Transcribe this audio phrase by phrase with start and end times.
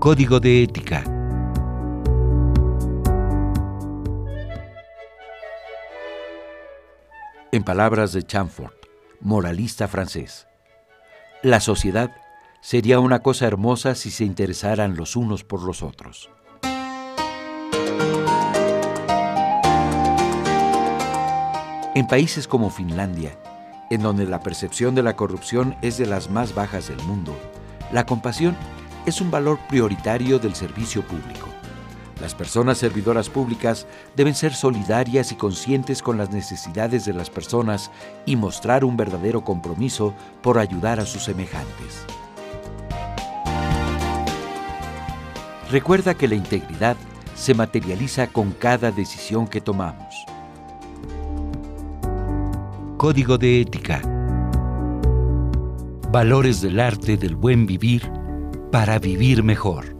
[0.00, 1.04] Código de ética.
[7.52, 8.86] En palabras de Chamfort,
[9.20, 10.48] moralista francés,
[11.42, 12.16] la sociedad
[12.62, 16.30] sería una cosa hermosa si se interesaran los unos por los otros.
[21.94, 23.38] En países como Finlandia,
[23.90, 27.36] en donde la percepción de la corrupción es de las más bajas del mundo,
[27.92, 28.56] la compasión
[29.06, 31.48] es un valor prioritario del servicio público.
[32.20, 37.90] Las personas servidoras públicas deben ser solidarias y conscientes con las necesidades de las personas
[38.26, 42.04] y mostrar un verdadero compromiso por ayudar a sus semejantes.
[45.70, 46.96] Recuerda que la integridad
[47.34, 50.14] se materializa con cada decisión que tomamos.
[52.98, 54.02] Código de ética.
[56.10, 58.19] Valores del arte del buen vivir
[58.70, 59.99] para vivir mejor.